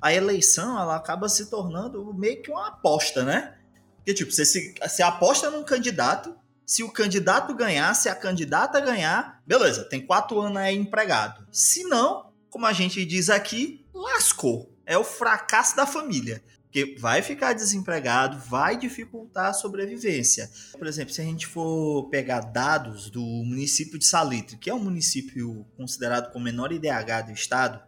A 0.00 0.12
eleição 0.12 0.78
ela 0.78 0.96
acaba 0.96 1.28
se 1.28 1.48
tornando 1.50 2.12
meio 2.12 2.42
que 2.42 2.50
uma 2.50 2.68
aposta, 2.68 3.24
né? 3.24 3.56
Porque, 3.96 4.14
tipo, 4.14 4.30
você, 4.30 4.44
se, 4.44 4.74
você 4.80 5.02
aposta 5.02 5.50
num 5.50 5.62
candidato 5.62 6.34
se 6.70 6.84
o 6.84 6.88
candidato 6.88 7.52
ganhar, 7.52 7.92
se 7.94 8.08
a 8.08 8.14
candidata 8.14 8.78
ganhar, 8.78 9.42
beleza, 9.44 9.82
tem 9.82 10.06
quatro 10.06 10.38
anos 10.38 10.58
aí 10.58 10.76
empregado. 10.76 11.44
Se 11.50 11.82
não, 11.82 12.32
como 12.48 12.64
a 12.64 12.72
gente 12.72 13.04
diz 13.04 13.28
aqui, 13.28 13.84
lascou. 13.92 14.72
É 14.86 14.96
o 14.96 15.02
fracasso 15.02 15.74
da 15.74 15.84
família. 15.84 16.40
Porque 16.62 16.94
vai 16.96 17.22
ficar 17.22 17.54
desempregado, 17.54 18.38
vai 18.38 18.78
dificultar 18.78 19.46
a 19.46 19.52
sobrevivência. 19.52 20.48
Por 20.78 20.86
exemplo, 20.86 21.12
se 21.12 21.20
a 21.20 21.24
gente 21.24 21.44
for 21.44 22.08
pegar 22.08 22.38
dados 22.38 23.10
do 23.10 23.20
município 23.20 23.98
de 23.98 24.06
Salitre, 24.06 24.56
que 24.56 24.70
é 24.70 24.74
um 24.74 24.78
município 24.78 25.66
considerado 25.76 26.32
com 26.32 26.38
menor 26.38 26.70
IDH 26.70 27.26
do 27.26 27.32
estado, 27.32 27.82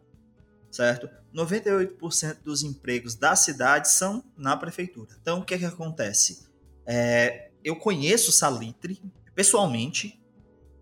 certo? 0.73 1.09
98% 1.33 2.39
dos 2.43 2.65
empregos 2.65 3.15
da 3.15 3.37
cidade 3.37 3.93
são 3.93 4.25
na 4.37 4.57
prefeitura. 4.57 5.17
Então, 5.23 5.39
o 5.39 5.45
que 5.45 5.55
é 5.55 5.59
que 5.59 5.65
acontece? 5.65 6.49
É, 6.85 7.52
eu 7.65 7.77
conheço 7.77 8.33
Salitre 8.33 9.03
pessoalmente, 9.35 10.21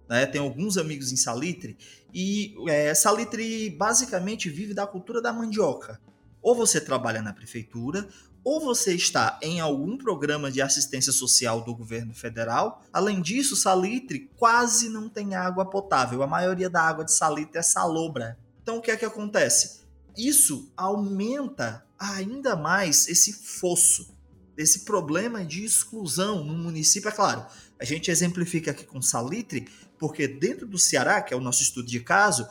né? 0.09 0.27
Tenho 0.27 0.45
alguns 0.45 0.77
amigos 0.77 1.13
em 1.13 1.17
Salitre 1.17 1.79
e 2.13 2.55
é, 2.69 2.93
Salitre 2.95 3.71
basicamente 3.71 4.51
vive 4.51 4.75
da 4.75 4.87
cultura 4.87 5.23
da 5.23 5.33
mandioca. 5.33 6.01
Ou 6.43 6.55
você 6.55 6.81
trabalha 6.81 7.23
na 7.23 7.33
prefeitura, 7.33 8.09
ou 8.43 8.61
você 8.61 8.95
está 8.95 9.39
em 9.43 9.61
algum 9.61 9.99
programa 9.99 10.51
de 10.51 10.63
assistência 10.63 11.13
social 11.13 11.61
do 11.63 11.75
governo 11.75 12.15
federal. 12.15 12.83
Além 12.93 13.21
disso, 13.21 13.55
Salitre 13.55 14.31
quase 14.37 14.89
não 14.89 15.09
tem 15.09 15.35
água 15.35 15.69
potável. 15.69 16.23
A 16.23 16.27
maioria 16.27 16.71
da 16.71 16.83
água 16.83 17.05
de 17.05 17.13
Salitre 17.13 17.59
é 17.59 17.63
salobra. 17.63 18.39
Então 18.63 18.79
o 18.79 18.81
que 18.81 18.91
é 18.91 18.97
que 18.97 19.05
acontece? 19.05 19.81
Isso 20.17 20.73
aumenta 20.77 21.87
ainda 21.99 22.57
mais 22.57 23.07
esse 23.09 23.33
fosso 23.33 24.19
desse 24.57 24.81
problema 24.81 25.45
de 25.45 25.65
exclusão 25.65 26.45
no 26.45 26.55
município. 26.55 27.09
É 27.09 27.13
claro, 27.13 27.47
a 27.79 27.85
gente 27.85 28.11
exemplifica 28.11 28.71
aqui 28.71 28.85
com 28.85 29.01
Salitre, 29.01 29.69
porque 29.99 30.29
dentro 30.29 30.67
do 30.67 30.79
Ceará, 30.79 31.23
que 31.23 31.33
é 31.33 31.37
o 31.37 31.41
nosso 31.41 31.63
estudo 31.63 31.87
de 31.87 32.01
caso, 32.01 32.47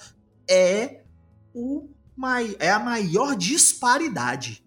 é, 0.50 1.01
o, 1.53 1.89
é 2.60 2.72
a 2.72 2.79
maior 2.79 3.36
disparidade, 3.36 4.63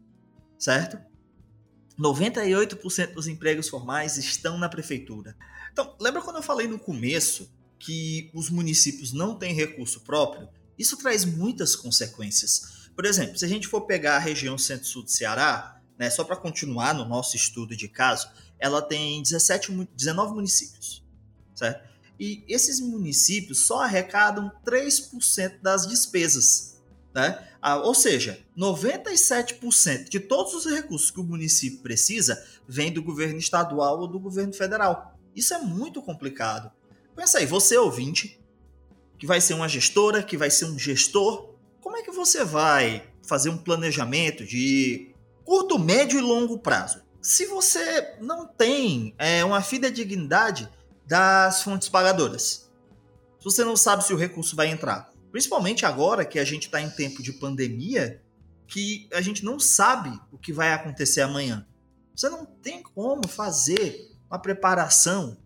certo? 0.58 0.98
98% 1.98 3.12
dos 3.12 3.26
empregos 3.26 3.68
formais 3.68 4.16
estão 4.16 4.58
na 4.58 4.68
prefeitura. 4.68 5.36
Então, 5.72 5.96
lembra 6.00 6.22
quando 6.22 6.36
eu 6.36 6.42
falei 6.42 6.66
no 6.66 6.78
começo 6.78 7.50
que 7.78 8.30
os 8.34 8.50
municípios 8.50 9.12
não 9.12 9.34
têm 9.34 9.54
recurso 9.54 10.00
próprio? 10.00 10.48
Isso 10.78 10.96
traz 10.96 11.24
muitas 11.24 11.76
consequências. 11.76 12.90
Por 12.94 13.04
exemplo, 13.04 13.38
se 13.38 13.44
a 13.44 13.48
gente 13.48 13.68
for 13.68 13.82
pegar 13.82 14.16
a 14.16 14.20
região 14.20 14.56
centro-sul 14.56 15.02
do 15.04 15.10
Ceará, 15.10 15.80
né, 16.02 16.10
só 16.10 16.24
para 16.24 16.34
continuar 16.34 16.92
no 16.94 17.04
nosso 17.04 17.36
estudo 17.36 17.76
de 17.76 17.86
caso, 17.86 18.28
ela 18.58 18.82
tem 18.82 19.22
17, 19.22 19.70
19 19.96 20.34
municípios, 20.34 21.00
certo? 21.54 21.88
E 22.18 22.44
esses 22.48 22.80
municípios 22.80 23.60
só 23.60 23.82
arrecadam 23.82 24.50
3% 24.66 25.60
das 25.62 25.86
despesas, 25.86 26.82
né? 27.14 27.46
Ah, 27.60 27.76
ou 27.76 27.94
seja, 27.94 28.44
97% 28.58 30.08
de 30.08 30.18
todos 30.18 30.54
os 30.54 30.66
recursos 30.66 31.12
que 31.12 31.20
o 31.20 31.24
município 31.24 31.78
precisa 31.82 32.44
vem 32.66 32.92
do 32.92 33.00
governo 33.00 33.38
estadual 33.38 34.00
ou 34.00 34.08
do 34.08 34.18
governo 34.18 34.52
federal. 34.52 35.16
Isso 35.36 35.54
é 35.54 35.58
muito 35.58 36.02
complicado. 36.02 36.72
Pensa 37.14 37.38
aí, 37.38 37.46
você 37.46 37.78
ouvinte, 37.78 38.42
que 39.20 39.26
vai 39.26 39.40
ser 39.40 39.54
uma 39.54 39.68
gestora, 39.68 40.20
que 40.20 40.36
vai 40.36 40.50
ser 40.50 40.64
um 40.64 40.76
gestor, 40.76 41.54
como 41.80 41.96
é 41.96 42.02
que 42.02 42.10
você 42.10 42.44
vai 42.44 43.08
fazer 43.22 43.50
um 43.50 43.58
planejamento 43.58 44.44
de 44.44 45.11
curto, 45.44 45.78
médio 45.78 46.18
e 46.18 46.22
longo 46.22 46.58
prazo. 46.58 47.02
Se 47.20 47.46
você 47.46 48.16
não 48.20 48.46
tem 48.46 49.14
é, 49.18 49.44
uma 49.44 49.62
fidedignidade 49.62 50.68
das 51.06 51.62
fontes 51.62 51.88
pagadoras, 51.88 52.70
se 53.38 53.44
você 53.44 53.64
não 53.64 53.76
sabe 53.76 54.04
se 54.04 54.12
o 54.12 54.16
recurso 54.16 54.56
vai 54.56 54.68
entrar, 54.68 55.10
principalmente 55.30 55.86
agora 55.86 56.24
que 56.24 56.38
a 56.38 56.44
gente 56.44 56.66
está 56.66 56.80
em 56.80 56.90
tempo 56.90 57.22
de 57.22 57.32
pandemia, 57.32 58.22
que 58.66 59.08
a 59.12 59.20
gente 59.20 59.44
não 59.44 59.58
sabe 59.58 60.18
o 60.30 60.38
que 60.38 60.52
vai 60.52 60.72
acontecer 60.72 61.20
amanhã. 61.20 61.66
Você 62.14 62.28
não 62.28 62.44
tem 62.44 62.82
como 62.82 63.26
fazer 63.28 64.10
uma 64.30 64.38
preparação 64.38 65.36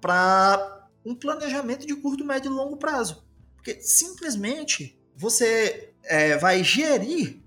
para 0.00 0.88
um 1.04 1.14
planejamento 1.14 1.86
de 1.86 1.94
curto, 1.94 2.24
médio 2.24 2.50
e 2.50 2.54
longo 2.54 2.76
prazo. 2.76 3.24
Porque 3.56 3.80
simplesmente 3.80 4.98
você 5.16 5.94
é, 6.04 6.36
vai 6.36 6.64
gerir 6.64 7.41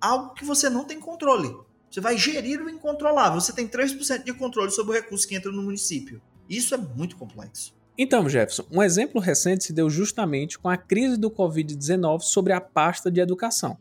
algo 0.00 0.34
que 0.34 0.44
você 0.44 0.68
não 0.68 0.84
tem 0.84 1.00
controle. 1.00 1.54
Você 1.90 2.00
vai 2.00 2.16
gerir 2.16 2.60
o 2.60 2.68
incontrolável. 2.68 3.40
Você 3.40 3.52
tem 3.52 3.66
3% 3.66 4.24
de 4.24 4.32
controle 4.34 4.70
sobre 4.70 4.92
o 4.92 4.94
recurso 5.00 5.26
que 5.26 5.34
entra 5.34 5.50
no 5.50 5.62
município. 5.62 6.20
Isso 6.48 6.74
é 6.74 6.78
muito 6.78 7.16
complexo. 7.16 7.74
Então, 7.96 8.28
Jefferson, 8.28 8.64
um 8.70 8.82
exemplo 8.82 9.20
recente 9.20 9.64
se 9.64 9.72
deu 9.72 9.90
justamente 9.90 10.58
com 10.58 10.68
a 10.68 10.76
crise 10.76 11.16
do 11.16 11.30
Covid-19 11.30 12.20
sobre 12.20 12.52
a 12.52 12.60
pasta 12.60 13.10
de 13.10 13.20
educação. 13.20 13.76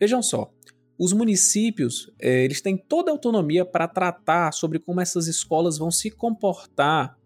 Vejam 0.00 0.20
só, 0.20 0.50
os 0.98 1.12
municípios 1.12 2.10
eh, 2.20 2.44
eles 2.44 2.60
têm 2.60 2.76
toda 2.76 3.10
a 3.10 3.14
autonomia 3.14 3.64
para 3.64 3.86
tratar 3.86 4.52
sobre 4.52 4.80
como 4.80 5.00
essas 5.00 5.28
escolas 5.28 5.78
vão 5.78 5.92
se 5.92 6.10
comportar 6.10 7.16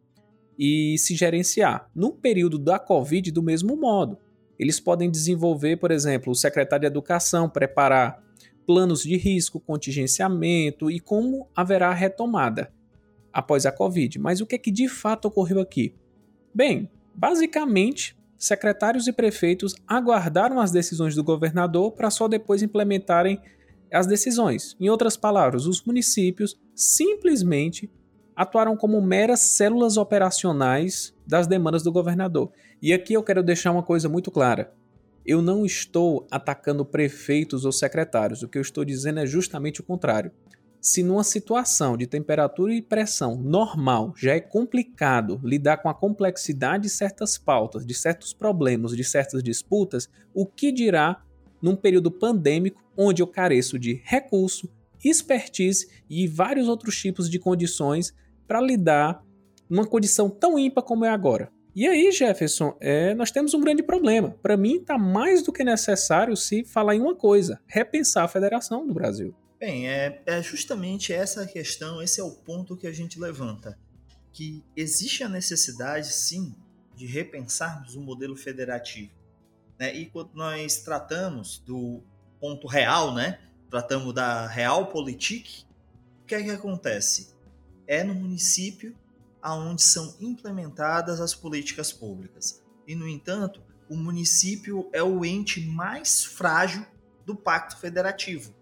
e 0.59 0.97
se 0.99 1.15
gerenciar. 1.15 1.89
No 1.95 2.13
período 2.13 2.59
da 2.59 2.79
Covid, 2.79 3.31
do 3.31 3.43
mesmo 3.43 3.77
modo. 3.77 4.19
Eles 4.59 4.81
podem 4.81 5.11
desenvolver, 5.11 5.77
por 5.77 5.91
exemplo, 5.91 6.33
o 6.33 6.35
secretário 6.35 6.83
de 6.83 6.87
Educação 6.87 7.49
preparar 7.49 8.23
planos 8.67 9.03
de 9.03 9.17
risco, 9.17 9.61
contingenciamento 9.61 10.91
e 10.91 10.99
como 10.99 11.49
haverá 11.55 11.93
retomada 11.93 12.73
após 13.33 13.65
a 13.67 13.73
Covid. 13.73 14.19
Mas 14.19 14.41
o 14.41 14.47
que 14.47 14.55
é 14.55 14.59
que 14.59 14.71
de 14.71 14.89
fato 14.89 15.27
ocorreu 15.27 15.61
aqui? 15.61 15.95
Bem, 16.55 16.91
basicamente, 17.15 18.17
secretários 18.37 19.07
e 19.07 19.13
prefeitos 19.13 19.75
aguardaram 19.87 20.61
as 20.61 20.71
decisões 20.71 21.15
do 21.15 21.23
governador 21.23 21.93
para 21.93 22.11
só 22.11 22.27
depois 22.29 22.63
implementarem 22.63 23.41
as 23.93 24.07
decisões. 24.07 24.77
Em 24.81 24.89
outras 24.89 25.17
palavras, 25.17 25.67
os 25.67 25.83
municípios 25.85 26.59
simplesmente 26.75 27.91
atuaram 28.35 28.77
como 28.77 29.01
meras 29.01 29.41
células 29.41 29.97
operacionais 29.97 31.15
das 31.27 31.47
demandas 31.47 31.83
do 31.83 31.93
governador. 31.93 32.53
E 32.83 32.93
aqui 32.93 33.15
eu 33.15 33.23
quero 33.23 33.43
deixar 33.43 33.73
uma 33.73 33.83
coisa 33.83 34.09
muito 34.09 34.31
clara. 34.31 34.75
Eu 35.27 35.43
não 35.43 35.67
estou 35.67 36.25
atacando 36.31 36.85
prefeitos 36.85 37.65
ou 37.65 37.73
secretários, 37.73 38.45
o 38.45 38.49
que 38.49 38.57
eu 38.57 38.63
estou 38.63 38.85
dizendo 38.85 39.19
é 39.19 39.27
justamente 39.27 39.81
o 39.81 39.85
contrário. 39.85 40.31
Se 40.81 41.03
numa 41.03 41.25
situação 41.25 41.97
de 41.97 42.07
temperatura 42.07 42.73
e 42.73 42.81
pressão 42.81 43.35
normal 43.37 44.15
já 44.17 44.37
é 44.37 44.41
complicado 44.41 45.41
lidar 45.43 45.79
com 45.79 45.89
a 45.89 45.95
complexidade 45.95 46.85
de 46.85 46.91
certas 46.91 47.37
pautas, 47.37 47.85
de 47.85 47.93
certos 47.93 48.33
problemas, 48.33 48.97
de 48.97 49.03
certas 49.03 49.43
disputas, 49.43 50.09
o 50.33 50.47
que 50.47 50.71
dirá 50.71 51.21
num 51.61 51.75
período 51.75 52.09
pandêmico 52.09 52.81
onde 52.97 53.21
eu 53.21 53.27
careço 53.27 53.81
de 53.81 54.01
recurso, 54.05 54.71
expertise 55.05 55.89
e 56.09 56.29
vários 56.29 56.69
outros 56.69 56.97
tipos 56.97 57.29
de 57.29 57.41
condições 57.41 58.15
para 58.47 58.61
lidar 58.61 59.25
numa 59.69 59.85
condição 59.85 60.31
tão 60.31 60.57
ímpar 60.57 60.83
como 60.83 61.05
é 61.05 61.09
agora? 61.09 61.51
E 61.77 61.87
aí, 61.87 62.11
Jefferson, 62.11 62.75
é, 62.81 63.15
nós 63.15 63.31
temos 63.31 63.53
um 63.53 63.61
grande 63.61 63.83
problema. 63.83 64.31
Para 64.43 64.57
mim, 64.57 64.77
está 64.77 64.97
mais 64.97 65.43
do 65.43 65.53
que 65.53 65.63
necessário 65.63 66.35
se 66.35 66.65
falar 66.65 66.95
em 66.95 67.03
uma 67.03 67.15
coisa: 67.15 67.61
repensar 67.67 68.25
a 68.25 68.29
federação 68.29 68.87
do 68.87 68.95
Brasil. 68.95 69.37
Bem, 69.61 69.87
é, 69.87 70.23
é 70.25 70.43
justamente 70.43 71.13
essa 71.13 71.47
questão, 71.47 72.01
esse 72.01 72.19
é 72.19 72.25
o 72.25 72.31
ponto 72.31 72.79
que 72.79 72.87
a 72.87 72.93
gente 72.93 73.21
levanta. 73.21 73.79
Que 74.33 74.65
existe 74.75 75.23
a 75.23 75.29
necessidade, 75.29 76.15
sim, 76.15 76.55
de 76.95 77.05
repensarmos 77.05 77.95
o 77.95 78.01
modelo 78.01 78.37
federativo. 78.37 79.13
Né? 79.79 79.95
E 79.95 80.07
quando 80.07 80.31
nós 80.33 80.79
tratamos 80.79 81.59
do 81.59 82.03
ponto 82.41 82.67
real, 82.67 83.13
né? 83.13 83.39
tratamos 83.69 84.15
da 84.15 84.47
realpolitik, 84.47 85.65
o 86.23 86.27
que 86.27 86.37
é 86.37 86.43
que 86.43 86.51
acontece? 86.51 87.35
É 87.87 88.03
no 88.03 88.15
município 88.15 88.97
aonde 89.47 89.81
são 89.81 90.17
implementadas 90.19 91.21
as 91.21 91.33
políticas 91.33 91.93
públicas. 91.93 92.61
E, 92.85 92.97
no 92.97 93.07
entanto, 93.07 93.63
o 93.89 93.97
município 93.97 94.91
é 94.93 95.01
o 95.05 95.25
ente 95.25 95.61
mais 95.61 96.25
frágil 96.25 96.85
do 97.25 97.37
pacto 97.37 97.79
federativo. 97.79 98.53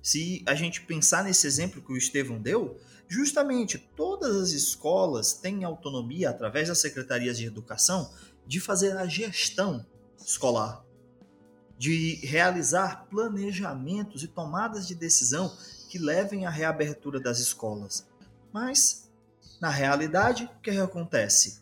Se 0.00 0.40
a 0.46 0.54
gente 0.54 0.82
pensar 0.82 1.24
nesse 1.24 1.44
exemplo 1.44 1.82
que 1.82 1.92
o 1.92 1.96
Estevão 1.96 2.40
deu, 2.40 2.78
justamente 3.08 3.78
todas 3.96 4.36
as 4.36 4.52
escolas 4.52 5.32
têm 5.32 5.64
autonomia, 5.64 6.30
através 6.30 6.68
das 6.68 6.78
secretarias 6.78 7.36
de 7.36 7.46
educação, 7.46 8.08
de 8.46 8.60
fazer 8.60 8.96
a 8.96 9.08
gestão 9.08 9.84
escolar, 10.24 10.84
de 11.76 12.24
realizar 12.24 13.08
planejamentos 13.10 14.22
e 14.22 14.28
tomadas 14.28 14.86
de 14.86 14.94
decisão 14.94 15.52
que 15.90 15.98
levem 15.98 16.46
à 16.46 16.50
reabertura 16.50 17.18
das 17.18 17.40
escolas. 17.40 18.06
Mas 18.52 19.01
na 19.62 19.70
realidade, 19.70 20.50
o 20.58 20.60
que 20.60 20.70
acontece? 20.72 21.60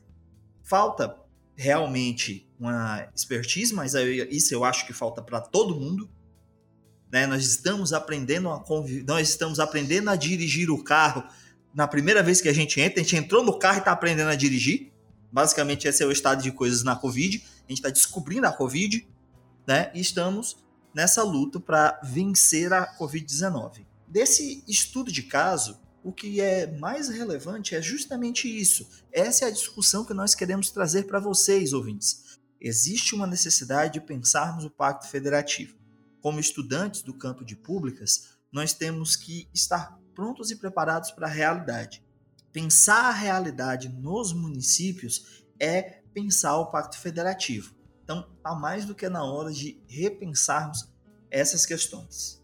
Falta 0.62 1.14
realmente 1.54 2.50
uma 2.58 3.06
expertise, 3.14 3.74
mas 3.74 3.92
isso 4.30 4.54
eu 4.54 4.64
acho 4.64 4.86
que 4.86 4.94
falta 4.94 5.20
para 5.20 5.38
todo 5.38 5.78
mundo. 5.78 6.08
Né? 7.12 7.26
Nós 7.26 7.44
estamos 7.44 7.92
aprendendo 7.92 8.48
a 8.48 8.58
conviv... 8.58 9.04
nós 9.06 9.28
estamos 9.28 9.60
aprendendo 9.60 10.08
a 10.08 10.16
dirigir 10.16 10.70
o 10.70 10.82
carro. 10.82 11.22
Na 11.74 11.86
primeira 11.86 12.22
vez 12.22 12.40
que 12.40 12.48
a 12.48 12.54
gente 12.54 12.80
entra, 12.80 13.00
a 13.00 13.02
gente 13.02 13.16
entrou 13.16 13.44
no 13.44 13.58
carro 13.58 13.76
e 13.76 13.78
está 13.80 13.92
aprendendo 13.92 14.30
a 14.30 14.34
dirigir. 14.34 14.90
Basicamente, 15.30 15.86
esse 15.86 16.02
é 16.02 16.06
o 16.06 16.10
estado 16.10 16.42
de 16.42 16.50
coisas 16.50 16.82
na 16.82 16.96
Covid. 16.96 17.36
A 17.36 17.68
gente 17.68 17.80
está 17.80 17.90
descobrindo 17.90 18.46
a 18.46 18.52
Covid, 18.52 19.06
né? 19.66 19.90
E 19.92 20.00
estamos 20.00 20.56
nessa 20.94 21.22
luta 21.22 21.60
para 21.60 22.00
vencer 22.02 22.72
a 22.72 22.96
Covid-19. 22.96 23.84
Desse 24.08 24.64
estudo 24.66 25.12
de 25.12 25.22
caso, 25.24 25.78
o 26.02 26.12
que 26.12 26.40
é 26.40 26.66
mais 26.78 27.08
relevante 27.08 27.74
é 27.74 27.82
justamente 27.82 28.48
isso. 28.48 28.88
Essa 29.12 29.44
é 29.44 29.48
a 29.48 29.52
discussão 29.52 30.04
que 30.04 30.14
nós 30.14 30.34
queremos 30.34 30.70
trazer 30.70 31.04
para 31.04 31.20
vocês, 31.20 31.72
ouvintes. 31.72 32.38
Existe 32.60 33.14
uma 33.14 33.26
necessidade 33.26 33.94
de 33.94 34.00
pensarmos 34.00 34.64
o 34.64 34.70
pacto 34.70 35.08
federativo. 35.08 35.76
Como 36.20 36.40
estudantes 36.40 37.02
do 37.02 37.14
campo 37.14 37.44
de 37.44 37.56
públicas, 37.56 38.36
nós 38.52 38.72
temos 38.72 39.16
que 39.16 39.48
estar 39.54 39.98
prontos 40.14 40.50
e 40.50 40.56
preparados 40.56 41.10
para 41.10 41.26
a 41.26 41.30
realidade. 41.30 42.04
Pensar 42.52 43.06
a 43.06 43.12
realidade 43.12 43.88
nos 43.88 44.32
municípios 44.32 45.44
é 45.58 46.02
pensar 46.12 46.58
o 46.58 46.70
pacto 46.70 46.98
federativo. 46.98 47.74
Então, 48.02 48.28
há 48.42 48.54
mais 48.54 48.84
do 48.84 48.94
que 48.94 49.08
na 49.08 49.22
hora 49.22 49.52
de 49.52 49.80
repensarmos 49.86 50.90
essas 51.30 51.64
questões. 51.64 52.39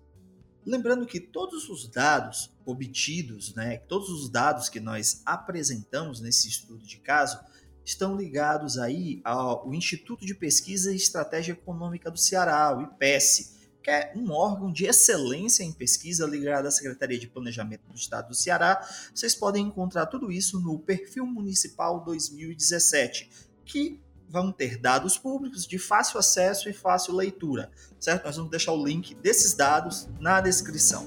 Lembrando 0.67 1.07
que 1.07 1.21
todos 1.21 1.69
os 1.69 1.87
dados 1.87 2.51
obtidos, 2.65 3.55
né, 3.55 3.79
todos 3.79 4.09
os 4.11 4.29
dados 4.29 4.69
que 4.69 4.81
nós 4.81 5.23
apresentamos 5.25 6.21
nesse 6.21 6.49
estudo 6.49 6.85
de 6.85 6.99
caso, 6.99 7.39
estão 7.85 8.17
ligados 8.17 8.77
aí 8.77 9.21
ao 9.23 9.73
Instituto 9.73 10.27
de 10.27 10.35
Pesquisa 10.35 10.93
e 10.93 10.97
Estratégia 10.97 11.53
Econômica 11.53 12.11
do 12.11 12.19
Ceará, 12.19 12.77
o 12.77 12.83
IPES, 12.83 13.55
que 13.81 13.91
é 13.93 14.13
um 14.17 14.33
órgão 14.33 14.73
de 14.73 14.87
excelência 14.87 15.63
em 15.63 15.73
pesquisa 15.73 16.27
ligado 16.27 16.67
à 16.67 16.71
Secretaria 16.73 17.21
de 17.21 17.29
Planejamento 17.29 17.87
do 17.89 17.95
Estado 17.95 18.31
do 18.31 18.35
Ceará. 18.35 18.85
Vocês 19.15 19.37
podem 19.37 19.67
encontrar 19.67 20.07
tudo 20.07 20.33
isso 20.33 20.59
no 20.59 20.81
Perfil 20.81 21.25
Municipal 21.25 22.05
2017, 22.05 23.31
que 23.65 24.01
vão 24.29 24.53
ter 24.53 24.79
dados 24.79 25.17
públicos 25.17 25.67
de 25.67 25.79
fácil 25.79 26.19
acesso 26.19 26.69
e 26.69 26.73
fácil 26.73 27.15
leitura, 27.15 27.71
certo? 27.99 28.25
Nós 28.25 28.37
vamos 28.37 28.51
deixar 28.51 28.73
o 28.73 28.85
link 28.85 29.15
desses 29.17 29.55
dados 29.55 30.09
na 30.19 30.41
descrição. 30.41 31.07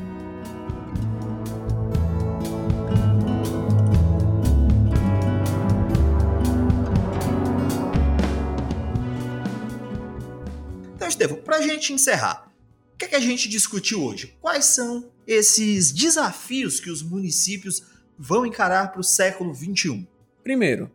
para 11.51 11.59
a 11.59 11.67
gente 11.67 11.91
encerrar, 11.91 12.49
o 12.93 12.97
que, 12.97 13.03
é 13.03 13.07
que 13.09 13.15
a 13.15 13.19
gente 13.19 13.49
discutiu 13.49 14.01
hoje? 14.05 14.33
Quais 14.39 14.63
são 14.63 15.11
esses 15.27 15.91
desafios 15.91 16.79
que 16.79 16.89
os 16.89 17.03
municípios 17.03 17.83
vão 18.17 18.45
encarar 18.45 18.89
para 18.89 19.01
o 19.01 19.03
século 19.03 19.53
XXI? 19.53 20.07
Primeiro, 20.41 20.89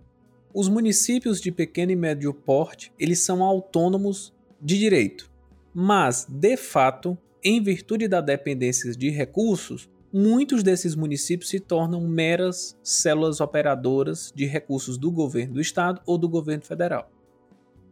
os 0.55 0.67
municípios 0.71 1.43
de 1.43 1.53
pequeno 1.53 1.93
e 1.93 1.97
médio 1.97 2.33
porte 2.33 2.91
eles 2.99 3.19
são 3.19 3.43
autônomos 3.43 4.33
de 4.59 4.79
direito, 4.79 5.31
mas 5.75 6.27
de 6.27 6.57
fato, 6.57 7.19
em 7.45 7.63
virtude 7.63 8.09
da 8.09 8.23
dependência 8.23 8.91
de 8.93 9.11
recursos, 9.11 9.91
muitos 10.11 10.63
desses 10.63 10.95
municípios 10.95 11.51
se 11.51 11.61
tornam 11.61 12.01
meras 12.09 12.79
células 12.83 13.43
operadoras 13.43 14.33
de 14.35 14.47
recursos 14.47 14.97
do 14.97 15.11
governo 15.11 15.53
do 15.53 15.61
estado 15.61 16.01
ou 16.07 16.17
do 16.17 16.31
governo 16.31 16.65
federal. 16.65 17.13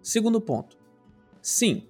Segundo 0.02 0.40
ponto, 0.40 0.78
sim, 1.42 1.86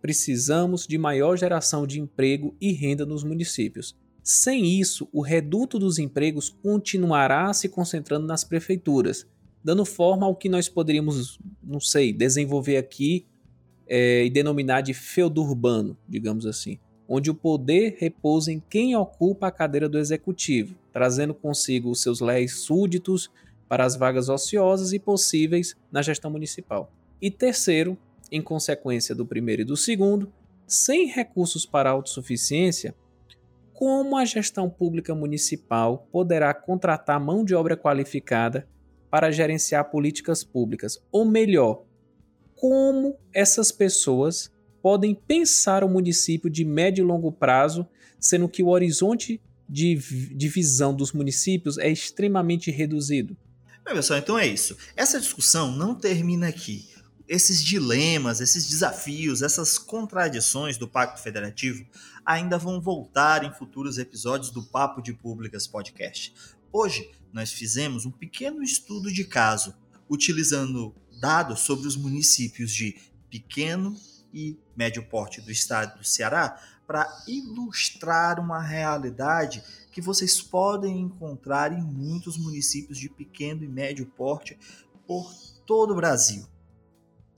precisamos 0.00 0.86
de 0.86 0.96
maior 0.98 1.36
geração 1.36 1.86
de 1.86 2.00
emprego 2.00 2.54
e 2.60 2.72
renda 2.72 3.04
nos 3.04 3.22
municípios. 3.22 3.96
Sem 4.22 4.78
isso, 4.78 5.08
o 5.12 5.22
reduto 5.22 5.78
dos 5.78 5.98
empregos 5.98 6.48
continuará 6.48 7.52
se 7.52 7.68
concentrando 7.68 8.26
nas 8.26 8.44
prefeituras, 8.44 9.26
dando 9.62 9.84
forma 9.84 10.26
ao 10.26 10.36
que 10.36 10.48
nós 10.48 10.68
poderíamos, 10.68 11.38
não 11.62 11.80
sei, 11.80 12.12
desenvolver 12.12 12.76
aqui 12.76 13.26
é, 13.86 14.24
e 14.24 14.30
denominar 14.30 14.82
de 14.82 14.94
feudo 14.94 15.42
urbano, 15.42 15.96
digamos 16.08 16.46
assim, 16.46 16.78
onde 17.08 17.30
o 17.30 17.34
poder 17.34 17.96
repousa 17.98 18.52
em 18.52 18.62
quem 18.70 18.94
ocupa 18.94 19.48
a 19.48 19.50
cadeira 19.50 19.88
do 19.88 19.98
executivo, 19.98 20.76
trazendo 20.92 21.34
consigo 21.34 21.90
os 21.90 22.00
seus 22.00 22.20
leis 22.20 22.60
súditos 22.60 23.30
para 23.68 23.84
as 23.84 23.96
vagas 23.96 24.28
ociosas 24.28 24.92
e 24.92 24.98
possíveis 24.98 25.76
na 25.90 26.02
gestão 26.02 26.30
municipal. 26.30 26.92
E 27.20 27.30
terceiro, 27.30 27.98
em 28.30 28.42
consequência 28.42 29.14
do 29.14 29.26
primeiro 29.26 29.62
e 29.62 29.64
do 29.64 29.76
segundo, 29.76 30.32
sem 30.66 31.06
recursos 31.06 31.66
para 31.66 31.90
autossuficiência, 31.90 32.94
como 33.72 34.16
a 34.16 34.24
gestão 34.24 34.68
pública 34.68 35.14
municipal 35.14 36.06
poderá 36.12 36.52
contratar 36.52 37.18
mão 37.18 37.44
de 37.44 37.54
obra 37.54 37.76
qualificada 37.76 38.68
para 39.10 39.30
gerenciar 39.30 39.90
políticas 39.90 40.44
públicas? 40.44 41.02
Ou 41.10 41.24
melhor, 41.24 41.84
como 42.54 43.16
essas 43.32 43.72
pessoas 43.72 44.50
podem 44.82 45.14
pensar 45.14 45.82
o 45.82 45.88
município 45.88 46.50
de 46.50 46.64
médio 46.64 47.02
e 47.02 47.06
longo 47.06 47.32
prazo, 47.32 47.88
sendo 48.18 48.48
que 48.48 48.62
o 48.62 48.68
horizonte 48.68 49.40
de, 49.68 49.96
visão 49.96 50.94
dos 50.94 51.12
municípios 51.12 51.78
é 51.78 51.88
extremamente 51.88 52.70
reduzido? 52.70 53.36
Pessoal, 53.84 54.18
então 54.18 54.38
é 54.38 54.46
isso. 54.46 54.76
Essa 54.94 55.18
discussão 55.18 55.72
não 55.72 55.94
termina 55.94 56.48
aqui 56.48 56.89
esses 57.30 57.62
dilemas, 57.62 58.40
esses 58.40 58.68
desafios, 58.68 59.40
essas 59.40 59.78
contradições 59.78 60.76
do 60.76 60.88
Pacto 60.88 61.22
Federativo 61.22 61.86
ainda 62.26 62.58
vão 62.58 62.80
voltar 62.80 63.44
em 63.44 63.52
futuros 63.52 63.98
episódios 63.98 64.50
do 64.50 64.64
Papo 64.64 65.00
de 65.00 65.12
Públicas 65.12 65.64
Podcast. 65.64 66.34
Hoje 66.72 67.08
nós 67.32 67.52
fizemos 67.52 68.04
um 68.04 68.10
pequeno 68.10 68.64
estudo 68.64 69.12
de 69.12 69.22
caso, 69.22 69.72
utilizando 70.08 70.92
dados 71.20 71.60
sobre 71.60 71.86
os 71.86 71.94
municípios 71.94 72.72
de 72.72 72.98
pequeno 73.30 73.96
e 74.34 74.58
médio 74.76 75.04
porte 75.04 75.40
do 75.40 75.52
estado 75.52 76.00
do 76.00 76.04
Ceará 76.04 76.60
para 76.84 77.06
ilustrar 77.28 78.40
uma 78.40 78.60
realidade 78.60 79.62
que 79.92 80.00
vocês 80.00 80.42
podem 80.42 80.98
encontrar 80.98 81.72
em 81.72 81.80
muitos 81.80 82.36
municípios 82.36 82.98
de 82.98 83.08
pequeno 83.08 83.62
e 83.62 83.68
médio 83.68 84.04
porte 84.04 84.58
por 85.06 85.32
todo 85.64 85.92
o 85.92 85.96
Brasil. 85.96 86.49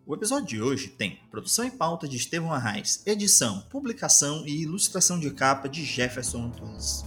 O 0.05 0.15
episódio 0.15 0.47
de 0.47 0.61
hoje 0.61 0.87
tem 0.87 1.19
produção 1.29 1.65
e 1.65 1.69
pauta 1.69 2.07
de 2.07 2.17
Estevão 2.17 2.51
Arraes, 2.51 3.03
edição, 3.05 3.61
publicação 3.69 4.43
e 4.47 4.63
ilustração 4.63 5.19
de 5.19 5.29
capa 5.29 5.69
de 5.69 5.85
Jefferson 5.85 6.45
Antunes. 6.45 7.03